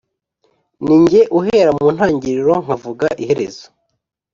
Ni 0.85 0.95
jye 1.09 1.21
uhera 1.37 1.71
mu 1.77 1.85
ntangiriro 1.95 2.53
nkavuga 2.63 3.07
iherezo 3.23 3.65